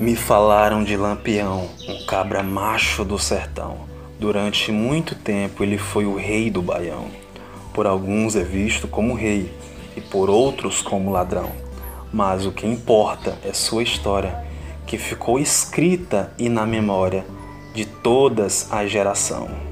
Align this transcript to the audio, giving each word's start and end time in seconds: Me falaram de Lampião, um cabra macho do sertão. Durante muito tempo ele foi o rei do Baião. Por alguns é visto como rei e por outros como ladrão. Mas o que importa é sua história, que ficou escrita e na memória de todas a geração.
Me 0.00 0.16
falaram 0.16 0.82
de 0.82 0.96
Lampião, 0.96 1.68
um 1.86 2.06
cabra 2.06 2.42
macho 2.42 3.04
do 3.04 3.18
sertão. 3.18 3.80
Durante 4.18 4.72
muito 4.72 5.14
tempo 5.14 5.62
ele 5.62 5.76
foi 5.76 6.06
o 6.06 6.16
rei 6.16 6.50
do 6.50 6.62
Baião. 6.62 7.08
Por 7.74 7.86
alguns 7.86 8.34
é 8.34 8.42
visto 8.42 8.88
como 8.88 9.12
rei 9.12 9.52
e 9.94 10.00
por 10.00 10.30
outros 10.30 10.80
como 10.80 11.10
ladrão. 11.10 11.50
Mas 12.10 12.46
o 12.46 12.50
que 12.50 12.66
importa 12.66 13.36
é 13.44 13.52
sua 13.52 13.82
história, 13.82 14.42
que 14.86 14.96
ficou 14.96 15.38
escrita 15.38 16.32
e 16.38 16.48
na 16.48 16.64
memória 16.64 17.26
de 17.74 17.84
todas 17.84 18.72
a 18.72 18.86
geração. 18.86 19.69